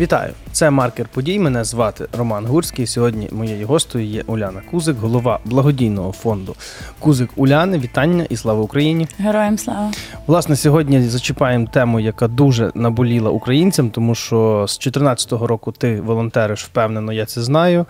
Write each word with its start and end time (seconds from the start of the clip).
Вітаю! 0.00 0.32
Це 0.52 0.70
маркер 0.70 1.06
подій. 1.08 1.38
Мене 1.38 1.64
звати 1.64 2.06
Роман 2.18 2.46
Гурський. 2.46 2.86
Сьогодні 2.86 3.28
моєю 3.32 3.66
гостею 3.66 4.04
є 4.04 4.22
Уляна 4.26 4.62
Кузик, 4.70 4.96
голова 4.96 5.38
благодійного 5.44 6.12
фонду 6.12 6.56
Кузик 6.98 7.30
Уляни. 7.36 7.78
Вітання 7.78 8.26
і 8.30 8.36
слава 8.36 8.62
Україні! 8.62 9.08
Героям 9.18 9.58
слава! 9.58 9.90
Власне, 10.26 10.56
сьогодні 10.56 11.02
зачіпаємо 11.02 11.66
тему, 11.66 12.00
яка 12.00 12.28
дуже 12.28 12.70
наболіла 12.74 13.30
українцям, 13.30 13.90
тому 13.90 14.14
що 14.14 14.36
з 14.68 14.78
2014 14.78 15.32
року 15.32 15.72
ти 15.72 16.00
волонтериш 16.00 16.64
впевнено, 16.64 17.12
я 17.12 17.26
це 17.26 17.42
знаю. 17.42 17.86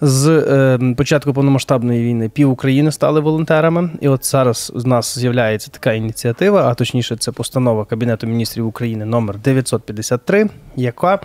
З 0.00 0.28
е, 0.28 0.94
початку 0.96 1.32
повномасштабної 1.32 2.02
війни 2.02 2.28
пів 2.28 2.50
України 2.50 2.92
стали 2.92 3.20
волонтерами, 3.20 3.90
і 4.00 4.08
от 4.08 4.26
зараз 4.26 4.72
у 4.74 4.88
нас 4.88 5.18
з'являється 5.18 5.70
така 5.70 5.92
ініціатива, 5.92 6.68
а 6.68 6.74
точніше, 6.74 7.16
це 7.16 7.32
постанова 7.32 7.84
Кабінету 7.84 8.26
міністрів 8.26 8.66
України 8.66 9.04
номер 9.04 9.38
953, 9.38 10.48
яка 10.76 11.18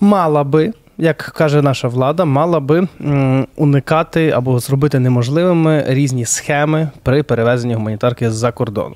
мала 0.00 0.44
би. 0.44 0.72
Як 1.00 1.16
каже 1.16 1.62
наша 1.62 1.88
влада, 1.88 2.24
мала 2.24 2.60
би 2.60 2.88
уникати 3.56 4.30
або 4.30 4.58
зробити 4.58 4.98
неможливими 4.98 5.84
різні 5.88 6.24
схеми 6.24 6.90
при 7.02 7.22
перевезенні 7.22 7.74
гуманітарки 7.74 8.30
з-за 8.30 8.52
кордону. 8.52 8.94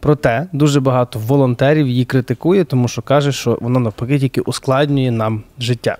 Проте 0.00 0.46
дуже 0.52 0.80
багато 0.80 1.18
волонтерів 1.18 1.88
її 1.88 2.04
критикує, 2.04 2.64
тому 2.64 2.88
що 2.88 3.02
каже, 3.02 3.32
що 3.32 3.58
воно 3.60 3.80
навпаки 3.80 4.18
тільки 4.18 4.40
ускладнює 4.40 5.10
нам 5.10 5.42
життя. 5.58 5.96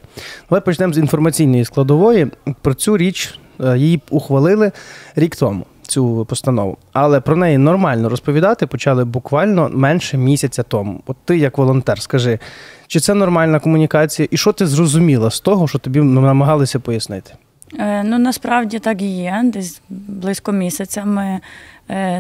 Давай 0.51 0.65
почнемо 0.65 0.93
з 0.93 0.99
інформаційної 0.99 1.65
складової. 1.65 2.27
Про 2.63 2.75
цю 2.75 2.97
річ 2.97 3.39
е, 3.61 3.79
її 3.79 4.03
ухвалили 4.11 4.73
рік 5.17 5.37
тому. 5.37 5.67
Цю 5.83 6.27
постанову, 6.29 6.77
але 6.93 7.21
про 7.21 7.37
неї 7.37 7.59
нормально 7.59 8.09
розповідати 8.09 8.67
почали 8.67 9.05
буквально 9.05 9.71
менше 9.73 10.19
місяця 10.19 10.63
тому. 10.63 11.01
От 11.07 11.17
ти, 11.25 11.39
як 11.39 11.59
волонтер, 11.59 12.03
скажи, 12.03 12.39
чи 12.87 13.01
це 13.01 13.15
нормальна 13.15 13.61
комунікація, 13.61 14.29
і 14.31 14.37
що 14.37 14.53
ти 14.53 14.67
зрозуміла 14.67 15.31
з 15.31 15.41
того, 15.41 15.69
що 15.69 15.79
тобі 15.79 16.01
намагалися 16.01 16.81
пояснити? 16.81 17.33
Е, 17.79 18.03
ну 18.05 18.19
насправді 18.19 18.79
так 18.79 19.03
і 19.03 19.17
є. 19.17 19.43
Десь 19.45 19.81
близько 19.89 20.53
місяця 20.53 21.05
ми 21.05 21.41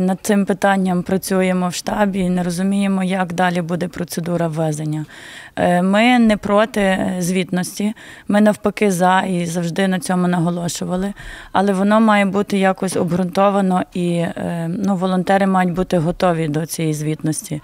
над 0.00 0.18
цим 0.22 0.44
питанням 0.44 1.02
працюємо 1.02 1.68
в 1.68 1.74
штабі 1.74 2.18
і 2.18 2.30
не 2.30 2.42
розуміємо, 2.42 3.04
як 3.04 3.32
далі 3.32 3.62
буде 3.62 3.88
процедура 3.88 4.48
ввезення. 4.48 5.04
Е, 5.56 5.82
ми 5.82 6.18
не 6.18 6.36
проти 6.36 7.14
звітності, 7.18 7.94
ми 8.28 8.40
навпаки 8.40 8.90
за 8.90 9.20
і 9.20 9.46
завжди 9.46 9.88
на 9.88 9.98
цьому 9.98 10.28
наголошували. 10.28 11.12
Але 11.52 11.72
воно 11.72 12.00
має 12.00 12.24
бути 12.24 12.58
якось 12.58 12.96
обґрунтовано 12.96 13.82
і 13.94 14.12
е, 14.12 14.70
ну, 14.84 14.96
волонтери 14.96 15.46
мають 15.46 15.72
бути 15.72 15.98
готові 15.98 16.48
до 16.48 16.66
цієї 16.66 16.94
звітності. 16.94 17.62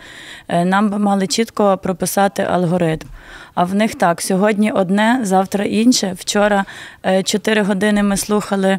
Нам 0.65 0.91
би 0.91 0.99
мали 0.99 1.27
чітко 1.27 1.77
прописати 1.77 2.43
алгоритм. 2.43 3.07
А 3.55 3.65
в 3.65 3.75
них 3.75 3.95
так: 3.95 4.21
сьогодні 4.21 4.73
одне, 4.73 5.21
завтра 5.23 5.65
інше. 5.65 6.15
Вчора 6.19 6.65
чотири 7.25 7.63
години 7.63 8.03
ми 8.03 8.17
слухали. 8.17 8.79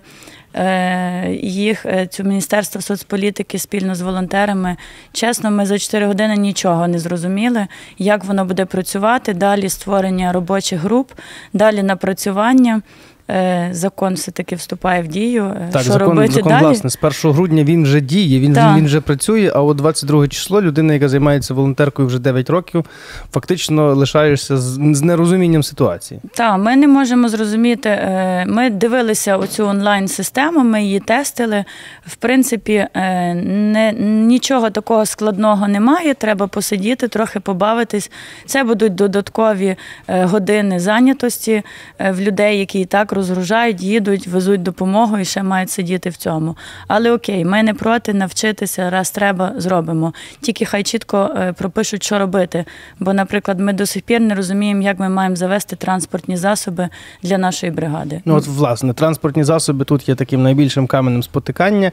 Е, 0.56 1.38
їх 1.42 1.86
е, 1.86 2.08
цю 2.08 2.23
міністерство 2.23 2.81
соцполітики 2.81 3.59
спільно 3.59 3.95
з 3.95 4.02
волонтерами. 4.02 4.78
Чесно, 5.11 5.52
ми 5.52 5.66
за 5.66 5.80
4 5.80 6.08
години 6.08 6.36
нічого 6.36 6.88
не 6.88 7.00
зрозуміли, 7.00 7.67
як 7.98 8.25
воно 8.25 8.45
буде 8.45 8.66
працювати. 8.66 9.33
Далі 9.33 9.70
створення 9.70 10.31
робочих 10.31 10.80
груп, 10.80 11.11
далі 11.53 11.83
напрацювання. 11.83 12.81
Е, 13.29 13.69
закон 13.71 14.13
все-таки 14.13 14.55
вступає 14.55 15.01
в 15.01 15.07
дію. 15.07 15.45
Е, 15.45 15.69
так, 15.71 15.81
що 15.81 15.91
закон, 15.91 16.09
робити 16.09 16.33
закон, 16.33 16.51
далі? 16.51 16.63
власне, 16.63 16.89
з 16.89 16.97
1 17.01 17.31
грудня 17.31 17.63
він 17.63 17.83
вже 17.83 18.01
діє, 18.01 18.39
він 18.39 18.51
вже, 18.51 18.73
він 18.77 18.85
вже 18.85 19.01
працює, 19.01 19.51
а 19.55 19.61
от 19.61 19.77
22 19.77 20.27
число 20.27 20.61
людина, 20.61 20.93
яка 20.93 21.09
займається 21.09 21.53
волонтеркою 21.53 22.07
вже 22.07 22.19
9 22.19 22.49
років, 22.49 22.85
фактично 23.33 23.95
лишаєшся 23.95 24.57
з, 24.57 24.79
з 24.93 25.01
нерозумінням 25.01 25.63
ситуації. 25.63 26.19
Так, 26.33 26.59
ми 26.59 26.75
не 26.75 26.87
можемо 26.87 27.29
зрозуміти. 27.29 27.89
Е, 27.89 28.45
ми 28.47 28.69
дивилися 28.69 29.37
оцю 29.37 29.65
онлайн-систему, 29.65 30.63
ми 30.63 30.83
її 30.83 30.99
тестили. 30.99 31.65
В 32.08 32.15
принципі, 32.15 32.87
не, 32.95 33.93
нічого 34.02 34.69
такого 34.69 35.05
складного 35.05 35.67
немає. 35.67 36.14
Треба 36.14 36.47
посидіти, 36.47 37.08
трохи 37.08 37.39
побавитись. 37.39 38.11
Це 38.45 38.64
будуть 38.64 38.95
додаткові 38.95 39.75
години 40.08 40.80
зайнятості 40.80 41.64
в 41.99 42.21
людей, 42.21 42.59
які 42.59 42.80
і 42.80 42.85
так 42.85 43.14
розгружають, 43.15 43.81
їдуть, 43.81 44.27
везуть 44.27 44.64
допомогу 44.64 45.17
і 45.17 45.26
ще 45.26 45.43
мають 45.43 45.70
сидіти 45.70 46.09
в 46.09 46.15
цьому. 46.15 46.58
Але 46.87 47.11
окей, 47.11 47.45
ми 47.45 47.64
не 47.64 47.73
проти 47.73 48.14
навчитися, 48.14 48.89
раз 48.89 49.11
треба, 49.11 49.53
зробимо. 49.58 50.14
Тільки 50.42 50.65
хай 50.65 50.83
чітко 50.83 51.30
е, 51.36 51.53
пропишуть, 51.53 52.03
що 52.03 52.20
робити. 52.20 52.65
Бо, 52.99 53.14
наприклад, 53.14 53.59
ми 53.59 53.73
до 53.73 53.86
сих 53.86 54.03
пір 54.03 54.21
не 54.21 54.36
розуміємо, 54.36 54.81
як 54.81 54.99
ми 54.99 55.09
маємо 55.09 55.36
завести 55.36 55.76
транспортні 55.76 56.37
засоби 56.37 56.89
для 57.23 57.37
нашої 57.37 57.71
бригади. 57.71 58.21
Ну 58.26 58.36
от 58.36 58.48
власне 58.48 58.93
транспортні 58.93 59.43
засоби 59.43 59.86
тут 59.86 60.09
є 60.09 60.15
таким 60.15 60.43
найбільшим 60.43 60.87
каменем 60.87 61.23
спотикання. 61.23 61.92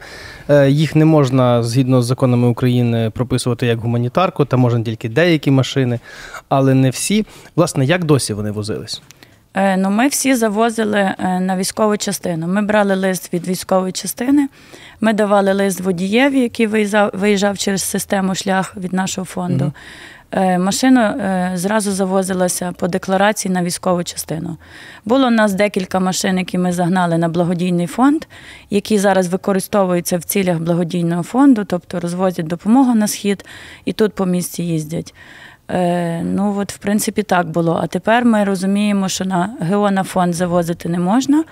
Е, 0.49 0.69
їх 0.69 0.95
не 0.95 1.05
можна 1.05 1.63
згідно 1.63 2.01
з 2.01 2.05
законами 2.05 2.47
України 2.47 3.09
прописувати 3.09 3.65
як 3.65 3.79
гуманітарку, 3.79 4.45
та 4.45 4.57
можна 4.57 4.83
тільки 4.83 5.09
деякі 5.09 5.51
машини, 5.51 5.99
але 6.49 6.73
не 6.73 6.89
всі. 6.89 7.25
Власне, 7.55 7.85
як 7.85 8.03
досі 8.03 8.33
вони 8.33 8.51
возились? 8.51 9.01
Е, 9.53 9.77
ну, 9.77 9.89
Ми 9.89 10.07
всі 10.07 10.35
завозили 10.35 10.99
е, 10.99 11.39
на 11.39 11.57
військову 11.57 11.97
частину. 11.97 12.47
Ми 12.47 12.61
брали 12.61 12.95
лист 12.95 13.33
від 13.33 13.47
військової 13.47 13.91
частини, 13.91 14.47
ми 15.01 15.13
давали 15.13 15.53
лист 15.53 15.81
водієві, 15.81 16.39
який 16.39 16.67
виїжджав, 16.67 17.09
виїжджав 17.13 17.57
через 17.57 17.83
систему 17.83 18.35
шлях 18.35 18.77
від 18.77 18.93
нашого 18.93 19.25
фонду. 19.25 19.65
Mm-hmm. 19.65 19.73
Машина 20.59 21.51
зразу 21.55 21.91
завозилася 21.91 22.71
по 22.71 22.87
декларації 22.87 23.53
на 23.53 23.63
військову 23.63 24.03
частину. 24.03 24.57
Було 25.05 25.27
у 25.27 25.31
нас 25.31 25.53
декілька 25.53 25.99
машин, 25.99 26.37
які 26.37 26.57
ми 26.57 26.71
загнали 26.71 27.17
на 27.17 27.29
благодійний 27.29 27.87
фонд, 27.87 28.25
які 28.69 28.97
зараз 28.97 29.27
використовуються 29.27 30.17
в 30.17 30.23
цілях 30.23 30.59
благодійного 30.59 31.23
фонду, 31.23 31.65
тобто 31.65 31.99
розвозять 31.99 32.47
допомогу 32.47 32.95
на 32.95 33.07
схід 33.07 33.45
і 33.85 33.93
тут 33.93 34.13
по 34.13 34.25
місці 34.25 34.63
їздять. 34.63 35.13
Е, 35.71 36.21
ну 36.23 36.55
от 36.57 36.73
в 36.73 36.77
принципі 36.77 37.23
так 37.23 37.47
було. 37.47 37.79
А 37.83 37.87
тепер 37.87 38.25
ми 38.25 38.43
розуміємо, 38.43 39.09
що 39.09 39.25
на 39.25 39.49
ГО 39.69 39.91
на 39.91 40.03
фонд 40.03 40.33
завозити 40.33 40.89
не 40.89 40.99
можна, 40.99 41.43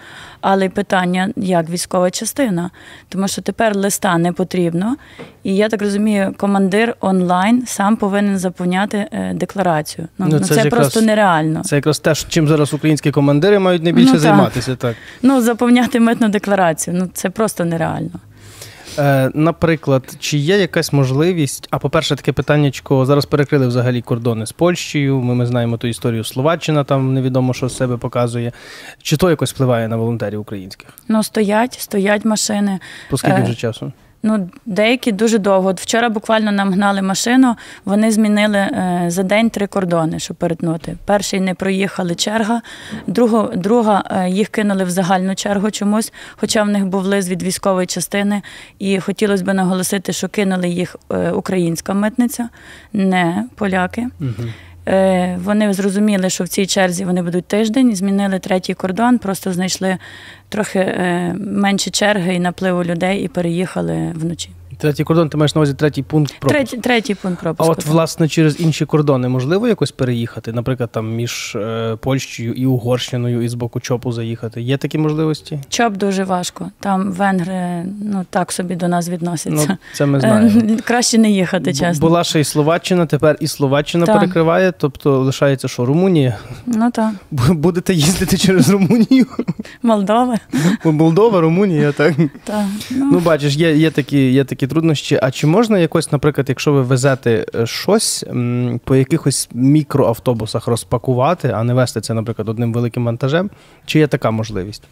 але 0.42 0.70
питання 0.70 1.30
як 1.36 1.70
військова 1.70 2.12
частина, 2.12 2.70
тому 3.10 3.28
що 3.28 3.42
тепер 3.42 3.76
листа 3.76 4.18
не 4.18 4.32
потрібно. 4.32 4.96
І 5.44 5.56
я 5.56 5.70
так 5.70 5.82
розумію, 5.82 6.34
командир 6.38 6.96
онлайн 7.00 7.66
сам 7.68 7.96
повинен 7.96 8.38
заповняти 8.38 9.08
е, 9.12 9.34
декларацію. 9.34 10.08
Ну, 10.18 10.28
ну 10.32 10.40
Це, 10.40 10.56
це 10.56 10.70
просто 10.70 11.02
нереально. 11.02 11.62
Це 11.64 11.76
якраз 11.76 12.00
те, 12.00 12.16
чим 12.16 12.48
зараз 12.48 12.74
українські 12.74 13.12
командири 13.12 13.60
мають 13.60 13.84
найбільше 13.84 14.14
ну, 14.14 14.20
займатися. 14.20 14.76
Так. 14.76 14.96
Ну 15.22 15.42
заповняти 15.42 16.00
митну 16.00 16.30
декларацію. 16.30 16.98
Ну 17.00 17.10
це 17.14 17.30
просто 17.30 17.66
нереально. 17.66 18.20
Е, 19.00 19.32
Наприклад, 19.34 20.16
чи 20.20 20.38
є 20.38 20.58
якась 20.58 20.94
можливість? 20.94 21.68
А 21.72 21.80
по-перше, 21.80 22.16
таке 22.16 22.32
питаннячко, 22.32 23.06
зараз 23.06 23.26
перекрили 23.26 23.68
взагалі 23.68 24.02
кордони 24.02 24.46
з 24.46 24.52
Польщею. 24.52 25.22
Ми, 25.22 25.36
ми 25.36 25.46
знаємо 25.46 25.78
ту 25.78 25.88
історію 25.88 26.24
Словаччина, 26.24 26.84
там 26.84 27.14
невідомо, 27.14 27.54
що 27.54 27.70
з 27.70 27.78
себе 27.78 27.98
показує. 27.98 28.52
Чи 29.02 29.18
то 29.18 29.30
якось 29.30 29.54
впливає 29.54 29.88
на 29.88 29.98
волонтерів 29.98 30.40
українських? 30.40 30.90
Ну, 31.08 31.24
стоять, 31.24 31.74
стоять 31.80 32.26
машини. 32.26 32.80
По 33.10 33.18
скільки 33.18 33.42
вже 33.42 33.56
часу? 33.56 33.92
Ну, 34.24 34.50
деякі 34.66 35.12
дуже 35.12 35.38
довго. 35.38 35.70
От 35.70 35.82
Вчора 35.82 36.10
буквально 36.10 36.52
нам 36.52 36.74
гнали 36.74 37.02
машину, 37.02 37.56
вони 37.86 38.12
змінили 38.12 38.58
е, 38.58 39.06
за 39.08 39.24
день 39.24 39.50
три 39.50 39.68
кордони, 39.68 40.20
щоб 40.20 40.38
перетнути. 40.38 40.98
Перший 41.06 41.40
не 41.40 41.54
проїхали 41.54 42.16
черга, 42.16 42.62
друга, 43.08 43.50
друга 43.56 44.04
е, 44.12 44.30
їх 44.30 44.48
кинули 44.48 44.84
в 44.84 44.90
загальну 44.90 45.36
чергу 45.36 45.72
чомусь, 45.72 46.14
хоча 46.36 46.64
в 46.64 46.70
них 46.70 46.86
був 46.86 47.06
лист 47.06 47.30
від 47.30 47.44
військової 47.44 47.88
частини, 47.88 48.42
і 48.80 49.00
хотілося 49.00 49.44
б 49.44 49.54
наголосити, 49.54 50.14
що 50.14 50.30
кинули 50.30 50.70
їх 50.70 50.96
е, 51.12 51.32
українська 51.32 51.94
митниця, 51.94 52.50
не 52.94 53.46
поляки. 53.56 54.08
Угу. 54.20 54.50
Вони 55.38 55.74
зрозуміли, 55.74 56.30
що 56.30 56.44
в 56.44 56.48
цій 56.48 56.66
черзі 56.66 57.06
вони 57.06 57.24
будуть 57.24 57.46
тиждень, 57.46 57.96
змінили 57.96 58.40
третій 58.40 58.74
кордон, 58.74 59.18
просто 59.18 59.54
знайшли 59.54 59.98
трохи 60.50 60.80
е, 60.80 61.36
менше 61.38 61.90
черги 61.90 62.36
і 62.36 62.40
напливу 62.40 62.84
людей 62.84 63.24
і 63.24 63.28
переїхали 63.28 64.12
вночі. 64.16 64.50
Третій 64.82 65.04
кордон, 65.04 65.30
ти 65.30 65.38
маєш 65.38 65.56
на 65.56 65.60
увазі 65.60 65.74
третій 65.74 66.04
пункт 66.04 66.34
пропуску? 66.40 66.66
Третій, 66.66 66.78
третій 66.78 67.16
пункт 67.16 67.42
пропуску. 67.42 67.72
А 67.72 67.76
от, 67.76 67.86
власне, 67.86 68.28
через 68.28 68.60
інші 68.60 68.86
кордони 68.86 69.28
можливо 69.28 69.68
якось 69.68 69.92
переїхати? 69.92 70.54
Наприклад, 70.54 70.90
там 70.92 71.16
між 71.16 71.56
е, 71.56 71.96
Польщею 72.02 72.54
і 72.54 72.66
Угорщиною 72.66 73.42
і 73.42 73.48
з 73.48 73.54
боку 73.54 73.80
ЧОПу 73.80 74.12
заїхати. 74.12 74.62
Є 74.62 74.78
такі 74.78 74.98
можливості? 74.98 75.60
ЧОП 75.70 75.98
дуже 75.98 76.24
важко. 76.24 76.72
Там 76.80 77.12
венгри 77.12 77.86
ну 78.04 78.26
так 78.30 78.52
собі 78.52 78.76
до 78.76 78.88
нас 78.88 79.10
відносяться. 79.10 79.68
Ну, 79.70 79.78
Це 79.94 80.06
ми 80.06 80.20
знаємо. 80.20 80.62
Краще 80.84 81.18
не 81.18 81.32
їхати, 81.32 81.74
чесно. 81.74 82.08
Була 82.08 82.24
ще 82.24 82.40
й 82.40 82.44
Словаччина, 82.44 83.06
тепер 83.06 83.38
і 83.40 83.48
Словаччина 83.48 84.06
так. 84.06 84.16
перекриває, 84.16 84.74
тобто 84.78 85.20
лишається 85.20 85.68
що, 85.68 85.86
Румунія? 85.86 86.38
Ну 86.66 86.92
так. 86.92 87.12
Будете 87.32 87.94
їздити 87.94 88.38
через 88.38 88.70
Румунію? 88.70 89.26
Молдова. 89.84 90.38
Молдова, 90.84 91.42
Румунія, 91.42 91.92
так. 91.92 92.14
так. 92.44 92.66
Ну, 92.92 93.10
ну 93.12 93.20
бачиш, 93.20 93.56
є 93.56 93.76
є, 93.76 93.92
такі 93.92 94.32
є 94.32 94.44
такі 94.44 94.68
труднощі. 94.72 95.20
А 95.22 95.32
чи 95.32 95.48
можна 95.48 95.80
якось, 95.80 96.12
наприклад, 96.12 96.50
якщо 96.50 96.74
ви 96.74 96.82
везете 96.82 97.46
е, 97.56 97.66
щось 97.66 98.26
по 98.84 98.96
якихось 98.96 99.50
мікроавтобусах 99.54 100.68
розпакувати, 100.68 101.52
а 101.56 101.64
не 101.64 101.74
вести 101.74 102.02
це, 102.02 102.14
наприклад, 102.14 102.50
одним 102.50 102.74
великим 102.74 103.06
вантажем? 103.06 103.50
Чи 103.86 104.00
є 104.00 104.08
така 104.08 104.32
можливість? 104.32 104.84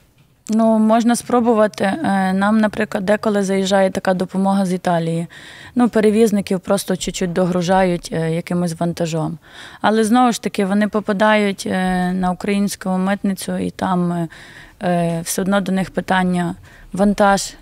Ну, 0.50 0.80
можна 0.80 1.16
спробувати. 1.16 1.84
Е, 1.84 2.34
нам, 2.34 2.58
наприклад, 2.58 3.06
деколи 3.06 3.44
заїжджає 3.44 3.92
така 3.92 4.14
допомога 4.14 4.66
з 4.66 4.74
Італії. 4.74 5.28
Ну, 5.76 5.90
перевізників 5.90 6.60
просто 6.60 6.96
чуть-чуть 6.96 7.34
догружають 7.34 8.10
е, 8.12 8.32
якимось 8.32 8.80
вантажом. 8.80 9.38
Але 9.82 10.04
знову 10.04 10.32
ж 10.32 10.42
таки 10.42 10.66
вони 10.66 10.88
попадають 10.88 11.66
на 12.14 12.32
українську 12.32 12.90
митницю, 12.90 13.58
і 13.58 13.70
там 13.70 14.28
все 15.24 15.42
одно 15.42 15.62
до 15.62 15.72
них 15.72 15.90
питання 15.90 16.56
вантаж 16.94 17.54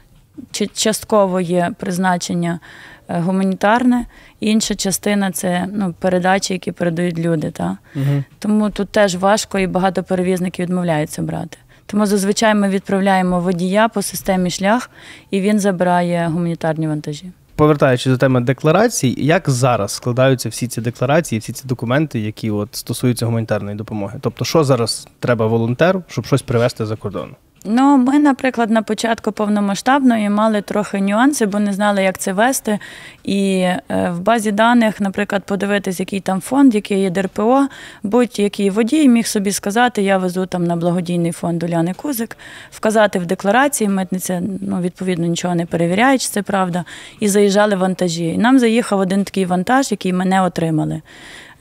частково 0.74 1.39
є 1.39 1.72
призначення 1.80 2.60
гуманітарне, 3.07 4.06
інша 4.39 4.75
частина 4.75 5.31
це 5.31 5.68
ну, 5.74 5.95
передачі, 6.00 6.54
які 6.54 6.72
передають 6.72 7.19
люди. 7.19 7.51
Та? 7.51 7.78
Угу. 7.95 8.24
Тому 8.39 8.69
тут 8.69 8.89
теж 8.89 9.16
важко 9.16 9.60
і 9.60 9.68
багато 9.68 10.04
перевізників 10.04 10.66
відмовляються 10.66 11.22
брати. 11.22 11.57
Тому 11.86 12.06
зазвичай 12.06 12.56
ми 12.56 12.69
відправляємо 12.69 13.39
водія 13.39 13.88
по 13.88 14.01
системі 14.01 14.50
шлях, 14.50 14.89
і 15.31 15.42
він 15.42 15.60
забирає 15.60 16.28
гуманітарні 16.28 16.88
вантажі. 16.88 17.31
Повертаючись 17.56 18.12
до 18.12 18.18
теми 18.18 18.42
декларацій, 18.42 19.16
як 19.18 19.50
зараз 19.50 19.92
складаються 19.92 20.50
всі 20.50 20.68
ці 20.68 20.81
декларації, 20.81 21.40
всі 21.40 21.54
ці 21.54 21.68
документи, 21.68 22.19
які 22.19 22.51
от 22.51 22.69
стосуються 22.75 23.25
гуманітарної 23.25 23.75
допомоги? 23.78 24.19
Тобто, 24.22 24.45
що 24.45 24.63
зараз 24.63 25.07
треба 25.19 25.48
волонтеру, 25.48 26.04
щоб 26.07 26.25
щось 26.25 26.42
привезти 26.42 26.86
за 26.86 26.95
кордон? 26.95 27.36
Ну, 27.65 27.98
ми, 27.98 28.19
наприклад, 28.19 28.71
на 28.71 28.81
початку 28.81 29.31
повномасштабної 29.31 30.30
мали 30.30 30.62
трохи 30.62 31.01
нюанси, 31.01 31.45
бо 31.45 31.59
не 31.59 31.74
знали, 31.74 32.04
як 32.04 32.18
це 32.18 32.33
вести. 32.33 32.80
І 33.24 33.59
е, 33.59 33.83
в 33.89 34.19
базі 34.19 34.51
даних, 34.51 35.01
наприклад, 35.01 35.44
подивитись, 35.44 36.00
який 36.00 36.19
там 36.19 36.42
фонд, 36.42 36.75
який 36.75 37.00
є 37.00 37.09
ДРПО, 37.09 37.68
будь-який 38.04 38.69
водій 38.69 39.07
міг 39.07 39.27
собі 39.27 39.51
сказати, 39.51 40.01
я 40.01 40.18
везу 40.18 40.45
там 40.45 40.63
на 40.63 40.75
благодійний 40.75 41.31
фонд 41.31 41.63
Уляни 41.63 41.94
Кузик, 41.94 42.38
вказати 42.71 43.19
в 43.19 43.25
декларації, 43.25 43.89
митниця 43.89 44.42
ну, 44.62 44.81
відповідно 44.81 45.27
нічого 45.27 45.56
не 45.56 45.65
перевіряє, 45.65 46.18
чи 46.18 46.27
це 46.27 46.42
правда, 46.42 46.86
і 47.19 47.27
заїжджали 47.27 47.75
вантажі. 47.75 48.38
Нам 48.38 48.59
заїхав 48.59 49.00
один 49.00 49.24
такий 49.24 49.45
вантаж, 49.45 49.92
який 49.92 50.13
ми 50.13 50.25
не 50.25 50.42
отримали. 50.42 51.01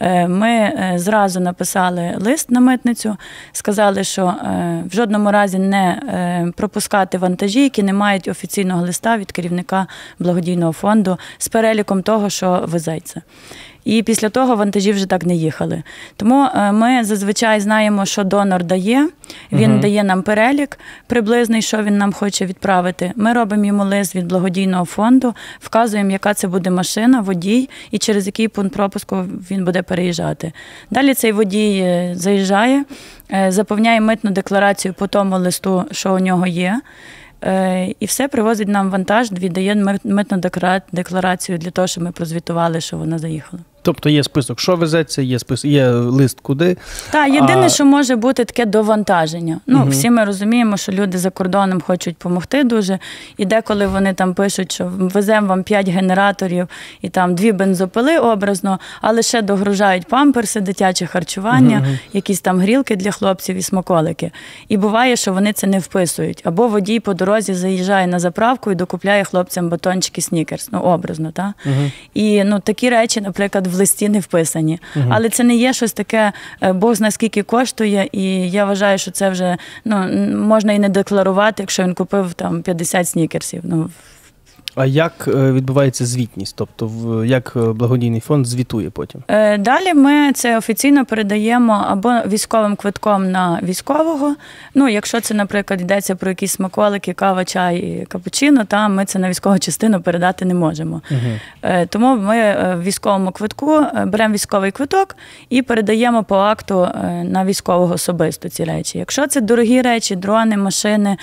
Е, 0.00 0.28
ми 0.28 0.48
е, 0.48 0.92
зразу 0.96 1.40
написали 1.40 2.14
лист 2.20 2.50
на 2.50 2.60
митницю, 2.60 3.16
сказали, 3.52 4.04
що 4.04 4.26
е, 4.26 4.82
в 4.90 4.94
жодному 4.94 5.30
разі 5.30 5.58
не 5.58 6.02
пропускати 6.56 7.18
вантажі, 7.18 7.62
які 7.62 7.82
не 7.82 7.92
мають 7.92 8.28
офіційного 8.28 8.82
листа 8.82 9.16
від 9.16 9.32
керівника 9.32 9.86
благодійного 10.18 10.72
фонду 10.72 11.18
з 11.38 11.48
переліком 11.48 12.02
того, 12.02 12.30
що 12.30 12.64
везеться. 12.66 13.22
І 13.86 14.02
після 14.02 14.28
того 14.28 14.56
вантажі 14.56 14.92
вже 14.92 15.06
так 15.06 15.26
не 15.26 15.34
їхали. 15.34 15.82
Тому 16.16 16.48
е, 16.54 16.72
ми 16.72 17.04
зазвичай 17.04 17.60
знаємо, 17.60 18.06
що 18.06 18.24
донор 18.24 18.64
дає. 18.64 19.08
Він 19.52 19.72
угу. 19.72 19.80
дає 19.80 20.04
нам 20.04 20.22
перелік 20.22 20.78
приблизний, 21.06 21.62
що 21.62 21.82
він 21.82 21.98
нам 21.98 22.12
хоче 22.12 22.46
відправити. 22.46 23.12
Ми 23.16 23.32
робимо 23.32 23.64
йому 23.64 23.84
лист 23.84 24.14
від 24.14 24.26
благодійного 24.26 24.84
фонду, 24.84 25.34
вказуємо, 25.60 26.10
яка 26.10 26.34
це 26.34 26.48
буде 26.48 26.70
машина, 26.70 27.20
водій 27.20 27.68
і 27.90 27.98
через 27.98 28.26
який 28.26 28.48
пункт 28.48 28.74
пропуску 28.74 29.16
він 29.50 29.64
буде 29.64 29.82
переїжджати. 29.82 30.52
Далі 30.90 31.14
цей 31.14 31.32
водій 31.32 31.78
е, 31.78 32.12
заїжджає, 32.14 32.84
е, 33.32 33.52
заповняє 33.52 34.00
митну 34.00 34.30
декларацію 34.30 34.94
по 34.94 35.06
тому 35.06 35.38
листу, 35.38 35.84
що 35.90 36.14
у 36.14 36.18
нього 36.18 36.46
є. 36.46 36.80
І 38.00 38.06
все 38.06 38.28
привозить 38.28 38.68
нам 38.68 38.90
вантаж, 38.90 39.32
віддає 39.32 39.98
митну 40.04 40.42
декларацію 40.92 41.58
для 41.58 41.70
того, 41.70 41.86
щоб 41.86 42.04
ми 42.04 42.12
прозвітували, 42.12 42.80
що 42.80 42.96
вона 42.96 43.18
заїхала. 43.18 43.62
Тобто 43.86 44.08
є 44.08 44.22
список, 44.22 44.60
що 44.60 44.76
везеться, 44.76 45.22
є 45.22 45.38
список, 45.38 45.70
є 45.70 45.88
лист 45.88 46.38
куди. 46.42 46.76
Так, 47.10 47.28
єдине, 47.28 47.66
а... 47.66 47.68
що 47.68 47.84
може 47.84 48.16
бути 48.16 48.44
таке 48.44 48.66
довантаження. 48.66 49.60
Ну, 49.66 49.80
угу. 49.80 49.88
всі 49.90 50.10
ми 50.10 50.24
розуміємо, 50.24 50.76
що 50.76 50.92
люди 50.92 51.18
за 51.18 51.30
кордоном 51.30 51.80
хочуть 51.80 52.16
допомогти 52.18 52.64
дуже. 52.64 52.98
І 53.36 53.44
деколи 53.44 53.86
вони 53.86 54.14
там 54.14 54.34
пишуть, 54.34 54.72
що 54.72 54.92
веземо 54.98 55.46
вам 55.46 55.62
5 55.62 55.88
генераторів 55.88 56.68
і 57.02 57.08
там 57.08 57.34
дві 57.34 57.52
бензопили 57.52 58.18
образно, 58.18 58.78
але 59.00 59.22
ще 59.22 59.42
догружають 59.42 60.06
памперси, 60.06 60.60
дитяче 60.60 61.06
харчування, 61.06 61.82
угу. 61.86 61.98
якісь 62.12 62.40
там 62.40 62.60
грілки 62.60 62.96
для 62.96 63.10
хлопців 63.10 63.56
і 63.56 63.62
смаколики. 63.62 64.30
І 64.68 64.76
буває, 64.76 65.16
що 65.16 65.32
вони 65.32 65.52
це 65.52 65.66
не 65.66 65.78
вписують. 65.78 66.42
Або 66.44 66.68
водій 66.68 67.00
по 67.00 67.14
дорозі 67.14 67.54
заїжджає 67.54 68.06
на 68.06 68.18
заправку 68.18 68.72
і 68.72 68.74
докупляє 68.74 69.24
хлопцям 69.24 69.68
батончики 69.68 70.20
снікерс. 70.20 70.68
Ну, 70.72 70.78
образно, 70.78 71.30
так? 71.32 71.52
Угу. 71.66 71.90
І 72.14 72.44
ну, 72.44 72.60
такі 72.60 72.90
речі, 72.90 73.20
наприклад, 73.20 73.66
в 73.66 73.75
листі 73.76 74.08
не 74.08 74.20
вписані. 74.20 74.80
Угу. 74.96 75.06
Але 75.10 75.28
це 75.28 75.44
не 75.44 75.56
є 75.56 75.72
щось 75.72 75.92
таке, 75.92 76.32
е, 76.62 76.72
Бог 76.72 76.94
знає 76.94 77.10
скільки 77.10 77.42
коштує, 77.42 78.08
і 78.12 78.50
я 78.50 78.64
вважаю, 78.64 78.98
що 78.98 79.10
це 79.10 79.30
вже 79.30 79.56
ну, 79.84 80.08
можна 80.36 80.72
і 80.72 80.78
не 80.78 80.88
декларувати, 80.88 81.62
якщо 81.62 81.82
він 81.82 81.94
купив 81.94 82.34
там 82.34 82.62
50 82.62 83.08
снікерсів. 83.08 83.60
Ну, 83.64 83.90
а 84.76 84.86
як 84.86 85.28
е, 85.28 85.52
відбувається 85.52 86.06
звітність? 86.06 86.54
Тобто, 86.56 86.90
як 87.24 87.52
е, 87.56 87.60
благодійний 87.60 88.20
фонд 88.20 88.46
звітує 88.46 88.90
потім? 88.90 89.22
Е, 89.28 89.58
далі 89.58 89.94
ми 89.94 90.32
це 90.32 90.58
офіційно 90.58 91.04
передаємо 91.04 91.84
або 91.88 92.12
військовим 92.26 92.76
квитком 92.76 93.30
на 93.30 93.60
військового. 93.62 94.36
Ну, 94.74 94.88
якщо 94.88 95.20
це, 95.20 95.34
наприклад, 95.34 95.80
йдеться 95.80 96.16
про 96.16 96.28
якісь 96.28 96.52
смаколики, 96.52 97.12
кава, 97.12 97.44
чай, 97.44 97.78
і 97.78 98.04
капучино, 98.04 98.64
то 98.64 98.88
ми 98.88 99.04
це 99.04 99.18
на 99.18 99.30
військову 99.30 99.58
частину 99.58 100.00
передати 100.00 100.44
не 100.44 100.54
можемо. 100.54 101.02
Угу. 101.10 101.72
Тому 101.88 102.16
ми 102.16 102.52
в 102.76 102.82
військовому 102.82 103.30
квитку 103.30 103.86
беремо 104.06 104.34
військовий 104.34 104.70
квиток 104.70 105.16
і 105.50 105.62
передаємо 105.62 106.24
по 106.24 106.36
акту 106.36 106.88
на 107.24 107.44
військового 107.44 107.94
особисто 107.94 108.48
ці 108.48 108.64
речі. 108.64 108.98
Якщо 108.98 109.26
це 109.26 109.40
дорогі 109.40 109.82
речі, 109.82 110.16
дрони, 110.16 110.56
машини, 110.56 111.16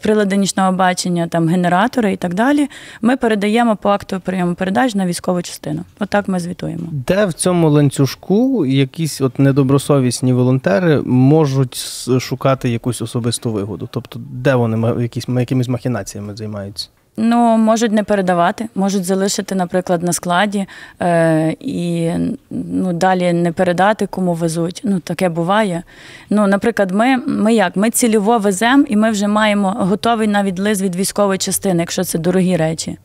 прилади 0.00 0.36
нічного 0.36 0.72
бачення, 0.72 1.26
там 1.26 1.48
генератори 1.48 2.12
і 2.12 2.16
так 2.16 2.34
далі 2.34 2.68
ми 3.00 3.16
передаємо 3.16 3.76
по 3.76 3.88
акту 3.88 4.20
прийому 4.20 4.54
передач 4.54 4.94
на 4.94 5.06
військову 5.06 5.42
частину. 5.42 5.84
Отак 6.00 6.28
ми 6.28 6.40
звітуємо. 6.40 6.84
Де 6.90 7.26
в 7.26 7.32
цьому 7.32 7.70
ланцюжку 7.70 8.66
якісь 8.66 9.20
от 9.20 9.38
недобросовісні 9.38 10.32
волонтери 10.32 11.02
можуть 11.02 11.76
шукати 12.20 12.70
якусь 12.70 13.02
особисту 13.02 13.52
вигоду? 13.52 13.88
Тобто, 13.92 14.20
де 14.32 14.54
вони 14.54 15.02
якісь 15.02 15.28
якимись 15.28 15.68
махінаціями 15.68 16.36
займаються? 16.36 16.88
Ну, 17.16 17.56
можуть 17.56 17.92
не 17.92 18.02
передавати, 18.02 18.68
можуть 18.74 19.04
залишити, 19.04 19.54
наприклад, 19.54 20.02
на 20.02 20.12
складі 20.12 20.66
е, 21.02 21.56
і 21.60 22.10
ну, 22.50 22.92
далі 22.92 23.32
не 23.32 23.52
передати, 23.52 24.06
кому 24.06 24.34
везуть. 24.34 24.80
Ну, 24.84 25.00
таке 25.00 25.28
буває. 25.28 25.82
Ну, 26.30 26.46
Наприклад, 26.46 26.90
ми 26.90 27.16
ми 27.16 27.54
як? 27.54 27.76
Ми 27.76 27.90
цільово 27.90 28.38
веземо 28.38 28.84
і 28.88 28.96
ми 28.96 29.10
вже 29.10 29.28
маємо 29.28 29.70
готовий 29.70 30.28
навіть 30.28 30.58
лист 30.58 30.82
від 30.82 30.96
військової 30.96 31.38
частини, 31.38 31.80
якщо 31.80 32.04
це 32.04 32.18
дорогі 32.18 32.56
речі. 32.56 32.98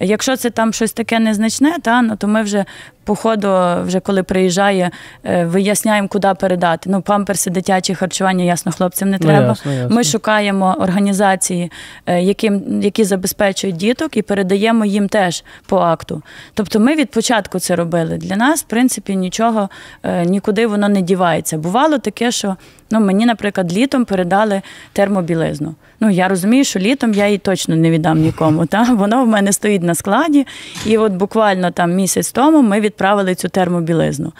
Якщо 0.00 0.36
це 0.36 0.50
там 0.50 0.72
щось 0.72 0.92
таке 0.92 1.18
незначне, 1.18 1.78
та, 1.82 2.02
ну, 2.02 2.16
то 2.16 2.28
ми 2.28 2.42
вже 2.42 2.64
по 3.04 3.14
ходу, 3.14 3.48
вже 3.86 4.00
коли 4.00 4.22
приїжджає, 4.22 4.90
е, 5.24 5.44
виясняємо, 5.44 6.08
куди 6.08 6.34
передати. 6.40 6.90
Ну, 6.90 7.02
памперси, 7.02 7.50
дитячі 7.50 7.94
харчування, 7.94 8.44
ясно, 8.44 8.72
хлопцям 8.72 9.10
не 9.10 9.18
ну, 9.20 9.26
треба. 9.26 9.40
Ну, 9.40 9.48
ясно, 9.48 9.72
ясно. 9.72 9.96
Ми 9.96 10.04
шукаємо 10.04 10.76
організації, 10.80 11.72
е, 12.06 12.22
які, 12.22 12.52
які 12.82 13.04
забезпечують 13.04 13.76
діток, 13.76 14.16
і 14.16 14.22
передаємо 14.22 14.84
їм 14.84 15.08
теж 15.08 15.44
по 15.66 15.78
акту. 15.78 16.22
Тобто 16.54 16.80
ми 16.80 16.94
від 16.94 17.10
початку 17.10 17.58
це 17.58 17.76
робили. 17.76 18.16
Для 18.16 18.36
нас, 18.36 18.60
в 18.60 18.66
принципі, 18.66 19.16
нічого 19.16 19.68
е, 20.02 20.24
нікуди 20.24 20.66
воно 20.66 20.88
не 20.88 21.02
дівається. 21.02 21.58
Бувало 21.58 21.98
таке, 21.98 22.30
що 22.30 22.56
ну, 22.90 23.00
мені, 23.00 23.26
наприклад, 23.26 23.72
літом 23.72 24.04
передали 24.04 24.62
термобілизну. 24.92 25.74
Ну, 26.00 26.10
я 26.10 26.28
розумію, 26.28 26.64
що 26.64 26.78
літом 26.78 27.14
я 27.14 27.26
її 27.26 27.38
точно 27.38 27.76
не 27.76 27.90
віддам 27.90 28.18
нікому. 28.18 28.66
Та? 28.66 28.82
Воно 28.82 29.24
в 29.24 29.28
мене 29.28 29.52
стоїть 29.52 29.81
на 29.82 29.94
складі, 29.94 30.46
і 30.86 30.98
от 30.98 31.12
буквально 31.12 31.70
там 31.70 31.94
місяць 31.94 32.32
тому 32.32 32.62
ми 32.62 32.80
відправили 32.80 33.34
цю 33.34 33.48
термобілизну. 33.48 34.32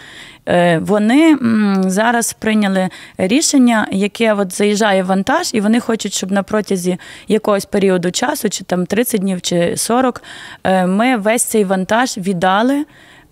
Е, 0.49 0.79
вони 0.79 1.37
зараз 1.85 2.33
прийняли 2.33 2.89
рішення, 3.17 3.87
яке 3.91 4.33
от 4.33 4.53
заїжджає 4.53 5.03
вантаж, 5.03 5.49
і 5.53 5.61
вони 5.61 5.79
хочуть, 5.79 6.13
щоб 6.13 6.31
на 6.31 6.43
протязі 6.43 6.97
якогось 7.27 7.65
періоду 7.65 8.11
часу, 8.11 8.49
чи 8.49 8.63
там 8.63 8.85
30 8.85 9.21
днів, 9.21 9.41
чи 9.41 9.77
40, 9.77 10.23
е, 10.63 10.87
ми 10.87 11.17
весь 11.17 11.43
цей 11.43 11.63
вантаж 11.63 12.17
віддали. 12.17 12.85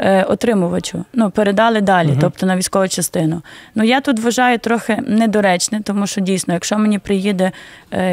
Е, 0.04 0.24
отримувачу, 0.24 1.06
ну 1.14 1.30
передали 1.30 1.82
далі, 1.82 2.10
uh 2.10 2.18
тобто 2.22 2.46
на 2.46 2.58
військову 2.58 2.88
частину. 2.88 3.42
Ну 3.76 3.84
я 3.84 4.02
тут 4.02 4.20
вважаю 4.20 4.60
трохи 4.60 4.98
недоречне, 5.08 5.82
тому 5.82 6.08
що 6.08 6.22
дійсно, 6.22 6.54
якщо 6.54 6.78
мені 6.78 7.00
приїде 7.00 7.52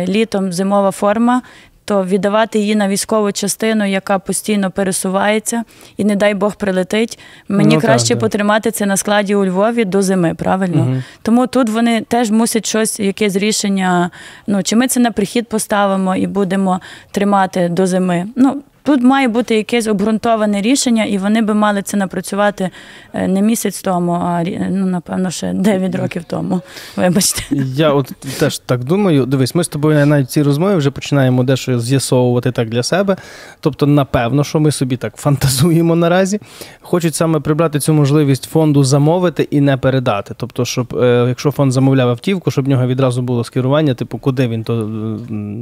літом 0.08 0.52
зимова 0.52 0.90
форма, 0.90 1.42
то 1.88 2.04
віддавати 2.04 2.58
її 2.58 2.76
на 2.76 2.88
військову 2.88 3.32
частину, 3.32 3.84
яка 3.84 4.18
постійно 4.18 4.70
пересувається, 4.70 5.64
і, 5.96 6.04
не 6.04 6.16
дай 6.16 6.34
Бог, 6.34 6.56
прилетить. 6.56 7.18
Мені 7.48 7.74
ну, 7.74 7.80
краще 7.80 8.08
так, 8.08 8.18
потримати 8.18 8.70
це 8.70 8.86
на 8.86 8.96
складі 8.96 9.34
у 9.34 9.44
Львові 9.46 9.84
до 9.84 10.02
зими, 10.02 10.34
правильно? 10.34 10.82
Угу. 10.82 11.02
Тому 11.22 11.46
тут 11.46 11.70
вони 11.70 12.00
теж 12.00 12.30
мусять 12.30 12.66
щось, 12.66 13.00
якесь 13.00 13.36
рішення. 13.36 14.10
Ну 14.46 14.62
чи 14.62 14.76
ми 14.76 14.88
це 14.88 15.00
на 15.00 15.10
прихід 15.10 15.48
поставимо 15.48 16.16
і 16.16 16.26
будемо 16.26 16.80
тримати 17.10 17.68
до 17.68 17.86
зими? 17.86 18.26
Ну 18.36 18.62
Тут 18.88 19.02
має 19.02 19.28
бути 19.28 19.56
якесь 19.56 19.86
обґрунтоване 19.86 20.60
рішення, 20.62 21.04
і 21.04 21.18
вони 21.18 21.42
би 21.42 21.54
мали 21.54 21.82
це 21.82 21.96
напрацювати 21.96 22.70
е, 23.12 23.28
не 23.28 23.42
місяць 23.42 23.82
тому, 23.82 24.12
а 24.12 24.44
ну, 24.70 24.86
напевно, 24.86 25.30
ще 25.30 25.52
9 25.52 25.94
років 25.94 26.24
тому. 26.24 26.60
Вибачте. 26.96 27.42
Я 27.74 27.92
от 27.92 28.12
теж 28.38 28.58
так 28.58 28.84
думаю. 28.84 29.26
Дивись, 29.26 29.54
ми 29.54 29.64
з 29.64 29.68
тобою 29.68 30.06
навіть 30.06 30.26
в 30.26 30.30
цій 30.30 30.42
розмові 30.42 30.74
вже 30.76 30.90
починаємо 30.90 31.44
дещо 31.44 31.80
з'ясовувати 31.80 32.52
так 32.52 32.68
для 32.68 32.82
себе. 32.82 33.16
Тобто, 33.60 33.86
напевно, 33.86 34.44
що 34.44 34.60
ми 34.60 34.72
собі 34.72 34.96
так 34.96 35.16
фантазуємо 35.16 35.96
наразі. 35.96 36.40
Хочуть 36.80 37.14
саме 37.14 37.40
прибрати 37.40 37.80
цю 37.80 37.92
можливість 37.92 38.44
фонду 38.44 38.84
замовити 38.84 39.48
і 39.50 39.60
не 39.60 39.76
передати. 39.76 40.34
Тобто, 40.36 40.64
щоб 40.64 40.96
е, 40.96 41.24
якщо 41.28 41.50
фонд 41.50 41.72
замовляв 41.72 42.08
автівку, 42.08 42.50
щоб 42.50 42.64
в 42.64 42.68
нього 42.68 42.86
відразу 42.86 43.22
було 43.22 43.44
скерування, 43.44 43.94
типу, 43.94 44.18
куди 44.18 44.48
він 44.48 44.64
то 44.64 44.88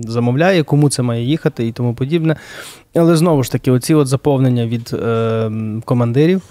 замовляє, 0.09 0.63
кому 0.63 0.91
це 0.91 1.03
має 1.03 1.25
їхати 1.25 1.67
і 1.67 1.73
тому 1.73 1.95
подібне. 1.95 2.37
Але 2.97 3.17
знову 3.17 3.43
ж 3.43 3.53
таки, 3.53 3.71
оці 3.71 3.95
от 3.95 4.07
заповнення 4.07 4.67
від 4.67 4.91
е, 4.95 5.51
командирів. 5.85 6.43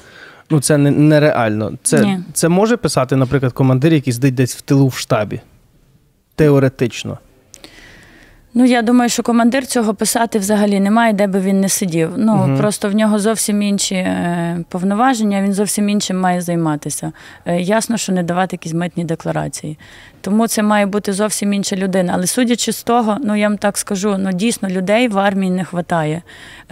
Ну, 0.49 0.59
це 0.59 0.77
не, 0.77 0.91
нереально. 0.91 1.71
Це, 1.83 2.05
Ні. 2.05 2.19
це 2.33 2.49
може 2.49 2.77
писати, 2.77 3.15
наприклад, 3.15 3.53
командир, 3.53 3.93
який 3.93 4.13
сидить 4.13 4.35
десь 4.35 4.55
в 4.55 4.61
тилу 4.61 4.87
в 4.87 4.93
штабі. 4.93 5.41
Теоретично. 6.35 7.17
Ну, 8.57 8.65
я 8.65 8.81
думаю, 8.81 9.09
що 9.09 9.23
командир 9.23 9.65
цього 9.65 9.93
писати 9.93 10.39
взагалі 10.39 10.79
немає, 10.79 11.13
де 11.13 11.27
би 11.27 11.39
він 11.39 11.61
не 11.61 11.69
сидів. 11.69 12.09
Ну 12.17 12.35
Мгм. 12.35 12.57
просто 12.57 12.89
в 12.89 12.95
нього 12.95 13.19
зовсім 13.19 13.61
інші 13.61 13.95
е, 13.95 14.57
повноваження, 14.69 15.41
він 15.41 15.53
зовсім 15.53 15.89
іншим 15.89 16.19
має 16.19 16.41
займатися. 16.41 17.11
Е, 17.45 17.61
ясно, 17.61 17.97
що 17.97 18.11
не 18.11 18.23
давати 18.23 18.53
якісь 18.55 18.73
митні 18.73 19.03
декларації. 19.03 19.77
Тому 20.21 20.47
це 20.47 20.63
має 20.63 20.85
бути 20.85 21.13
зовсім 21.13 21.53
інша 21.53 21.75
людина. 21.75 22.11
Але 22.15 22.27
судячи 22.27 22.71
з 22.71 22.83
того, 22.83 23.17
ну 23.23 23.35
я 23.35 23.47
вам 23.47 23.57
так 23.57 23.77
скажу, 23.77 24.15
ну 24.17 24.31
дійсно 24.31 24.69
людей 24.69 25.07
в 25.07 25.17
армії 25.17 25.51
не 25.51 25.65
вистачає. 25.71 26.21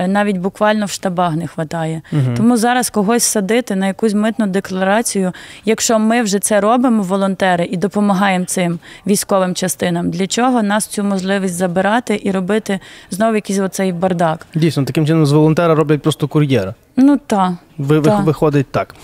Навіть 0.07 0.37
буквально 0.37 0.85
в 0.85 0.89
штабах 0.89 1.35
не 1.35 1.41
вистачає. 1.57 2.01
Мгм. 2.11 2.35
Тому 2.37 2.57
зараз 2.57 2.89
когось 2.89 3.23
садити 3.23 3.75
на 3.75 3.87
якусь 3.87 4.13
митну 4.13 4.47
декларацію, 4.47 5.31
якщо 5.65 5.99
ми 5.99 6.21
вже 6.21 6.39
це 6.39 6.61
робимо, 6.61 7.03
волонтери, 7.03 7.65
і 7.65 7.77
допомагаємо 7.77 8.45
цим 8.45 8.79
військовим 9.07 9.55
частинам, 9.55 10.09
для 10.09 10.27
чого 10.27 10.63
нас 10.63 10.87
цю 10.87 11.03
можливість 11.03 11.53
забирати 11.77 12.21
і 12.23 12.31
робити 12.31 12.79
знову 13.11 13.35
якийсь 13.35 13.59
оцей 13.59 13.91
бардак? 13.91 14.47
Дійсно, 14.55 14.83
таким 14.83 15.07
чином 15.07 15.25
з 15.25 15.31
волонтера 15.31 15.75
роблять 15.75 16.01
просто 16.01 16.27
кур'єра. 16.27 16.73
Ну 16.97 17.19
так. 17.27 17.51
Ви, 17.77 18.01
Так. 18.01 18.23
Виходить 18.23 18.67
так. 18.71 18.95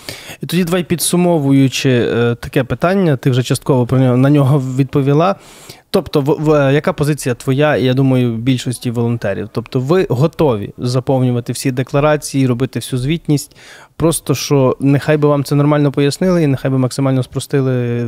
І 0.42 0.46
тоді 0.46 0.64
давай 0.64 0.84
підсумовуючи 0.84 1.90
е, 1.90 2.34
таке 2.40 2.64
питання, 2.64 3.16
ти 3.16 3.30
вже 3.30 3.42
частково 3.42 3.86
про 3.86 3.98
нього 3.98 4.16
на 4.16 4.30
нього 4.30 4.62
відповіла. 4.76 5.36
Тобто, 5.92 6.20
в, 6.20 6.24
в- 6.24 6.72
яка 6.74 6.92
позиція 6.92 7.34
твоя, 7.34 7.76
і 7.76 7.84
я 7.84 7.94
думаю, 7.94 8.36
більшості 8.36 8.90
волонтерів? 8.90 9.48
Тобто, 9.52 9.80
ви 9.80 10.06
готові 10.10 10.70
заповнювати 10.78 11.52
всі 11.52 11.70
декларації, 11.70 12.46
робити 12.46 12.78
всю 12.78 13.00
звітність. 13.00 13.56
Просто 14.00 14.34
що 14.34 14.76
нехай 14.80 15.16
би 15.16 15.28
вам 15.28 15.44
це 15.44 15.54
нормально 15.54 15.92
пояснили, 15.92 16.42
і 16.42 16.46
нехай 16.46 16.70
би 16.70 16.78
максимально 16.78 17.22
спростили 17.22 18.06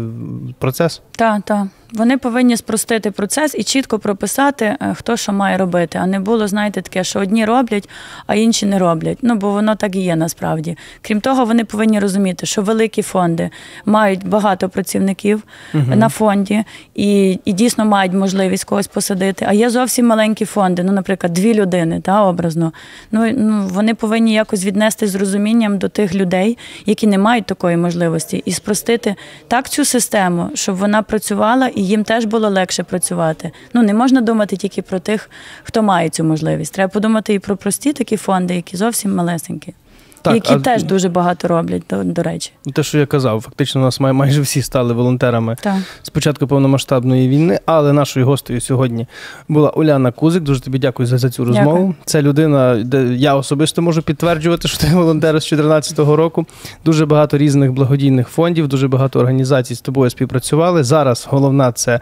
процес. 0.58 1.02
Так, 1.16 1.42
так. 1.42 1.66
Вони 1.92 2.18
повинні 2.18 2.56
спростити 2.56 3.10
процес 3.10 3.54
і 3.54 3.62
чітко 3.62 3.98
прописати, 3.98 4.64
е, 4.64 4.94
хто 4.94 5.16
що 5.16 5.32
має 5.32 5.56
робити, 5.56 5.98
а 6.02 6.06
не 6.06 6.20
було, 6.20 6.48
знаєте, 6.48 6.82
таке, 6.82 7.04
що 7.04 7.20
одні 7.20 7.44
роблять, 7.44 7.88
а 8.26 8.34
інші 8.34 8.66
не 8.66 8.78
роблять. 8.78 9.18
Ну 9.22 9.34
бо 9.34 9.50
воно 9.50 9.74
так 9.74 9.96
і 9.96 10.00
є 10.00 10.16
насправді. 10.16 10.76
Крім 11.02 11.20
того, 11.20 11.44
вони 11.44 11.64
повинні 11.64 12.00
розуміти, 12.00 12.46
що 12.46 12.62
великі 12.62 13.02
фонди 13.02 13.50
мають 13.86 14.28
багато 14.28 14.68
працівників 14.68 15.42
на 15.72 16.08
фонді 16.08 16.64
і, 16.94 17.38
і 17.44 17.52
дійсно 17.52 17.84
мають 17.84 18.12
можливість 18.12 18.64
когось 18.64 18.86
посадити. 18.86 19.46
А 19.48 19.52
є 19.52 19.70
зовсім 19.70 20.06
маленькі 20.06 20.44
фонди, 20.44 20.82
ну, 20.82 20.92
наприклад, 20.92 21.32
дві 21.32 21.54
людини, 21.54 22.00
та 22.00 22.24
образно. 22.24 22.72
Ну, 23.10 23.32
ну 23.36 23.68
вони 23.70 23.94
повинні 23.94 24.32
якось 24.32 24.64
віднести 24.64 25.06
з 25.06 25.14
розумінням 25.14 25.78
до 25.82 25.88
тих 25.88 26.14
людей, 26.14 26.58
які 26.86 27.06
не 27.06 27.18
мають 27.18 27.46
такої 27.46 27.76
можливості, 27.76 28.42
і 28.44 28.52
спростити 28.52 29.14
так 29.48 29.68
цю 29.68 29.84
систему, 29.84 30.50
щоб 30.54 30.76
вона 30.76 31.02
працювала 31.02 31.66
і 31.66 31.82
їм 31.82 32.04
теж 32.04 32.24
було 32.24 32.48
легше 32.48 32.82
працювати. 32.82 33.50
Ну 33.74 33.82
не 33.82 33.94
можна 33.94 34.20
думати 34.20 34.56
тільки 34.56 34.82
про 34.82 34.98
тих, 34.98 35.30
хто 35.62 35.82
має 35.82 36.08
цю 36.08 36.24
можливість. 36.24 36.74
Треба 36.74 36.90
подумати 36.90 37.34
і 37.34 37.38
про 37.38 37.56
прості 37.56 37.92
такі 37.92 38.16
фонди, 38.16 38.54
які 38.54 38.76
зовсім 38.76 39.14
малесенькі, 39.14 39.74
Так, 40.22 40.34
які 40.34 40.54
а- 40.54 40.58
теж 40.58 40.82
дуже 40.84 41.08
багато 41.08 41.48
роблять, 41.48 41.82
до, 41.90 42.04
до 42.04 42.22
речі. 42.22 42.50
Те, 42.74 42.82
що 42.82 42.98
я 42.98 43.06
казав, 43.06 43.40
фактично 43.40 43.80
у 43.80 43.84
нас 43.84 44.00
май- 44.00 44.12
майже 44.12 44.40
всі 44.40 44.62
стали 44.62 44.94
волонтерами 44.94 45.56
Так. 45.62 45.76
з 46.02 46.10
початку 46.10 46.46
повномасштабної 46.46 47.28
війни, 47.28 47.60
але 47.66 47.92
нашою 47.92 48.26
гостею 48.26 48.60
сьогодні 48.60 49.06
була 49.48 49.70
Уляна 49.70 50.12
Кузик. 50.12 50.42
Дуже 50.42 50.60
тобі 50.60 50.78
дякую 50.78 51.06
за, 51.06 51.18
за 51.18 51.30
цю 51.30 51.44
розмову. 51.44 51.76
Дякую. 51.76 51.94
Це 52.04 52.22
людина, 52.22 52.82
де 52.84 53.04
я 53.04 53.34
особисто 53.34 53.82
можу 53.82 54.02
підтверджувати, 54.02 54.68
що 54.68 54.78
ти 54.78 54.86
волонтер 54.94 55.28
з 55.30 55.48
2014 55.48 55.98
року. 55.98 56.46
Дуже 56.84 57.06
багато 57.06 57.38
різних 57.38 57.72
благодійних 57.72 58.28
фондів, 58.28 58.68
дуже 58.68 58.88
багато 58.88 59.20
організацій 59.20 59.74
з 59.74 59.80
тобою 59.80 60.10
співпрацювали. 60.10 60.84
Зараз 60.84 61.26
головна 61.30 61.72
це 61.72 62.00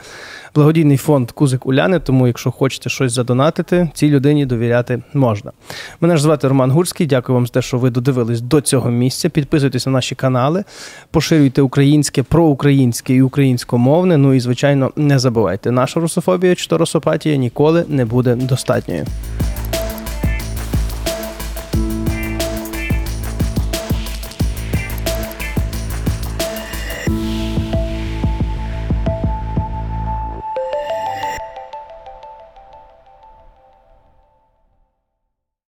благодійний 0.54 0.96
фонд 0.96 1.30
Кузик 1.30 1.66
Уляни. 1.66 2.00
Тому, 2.00 2.26
якщо 2.26 2.50
хочете 2.50 2.90
щось 2.90 3.12
задонатити, 3.12 3.90
цій 3.94 4.08
людині 4.10 4.46
довіряти 4.46 5.02
можна. 5.14 5.52
Мене 6.00 6.16
ж 6.16 6.22
звати 6.22 6.48
Роман 6.48 6.70
Гурський. 6.70 7.06
Дякую 7.06 7.34
вам 7.34 7.46
за 7.46 7.52
те, 7.52 7.62
що 7.62 7.78
ви 7.78 7.90
додивились 8.10 8.40
до 8.40 8.60
цього 8.60 8.90
місця. 8.90 9.28
Підписуйтесь 9.28 9.86
на 9.86 9.92
наші 9.92 10.14
канали, 10.14 10.64
поширюйте 11.10 11.62
українське, 11.62 12.22
проукраїнське 12.22 13.14
і 13.14 13.22
українськомовне. 13.22 14.16
Ну 14.16 14.34
і 14.34 14.40
звичайно, 14.40 14.92
не 14.96 15.18
забувайте, 15.18 15.70
наша 15.70 16.00
русофобія 16.00 16.54
чи 16.54 16.66
то 16.66 16.78
русопатія 16.78 17.36
ніколи 17.36 17.84
не 17.88 18.04
буде 18.04 18.34
достатньою. 18.34 19.06